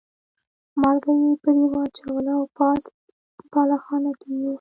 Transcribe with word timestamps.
مالګه 0.81 1.11
یې 1.21 1.31
پرې 1.43 1.63
واچوله 1.73 2.33
او 2.39 2.43
پاس 2.57 2.81
بالاخانه 3.51 4.11
کې 4.19 4.31
یې. 4.41 4.49